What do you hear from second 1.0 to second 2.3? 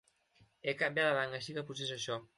de banc així que potser és això.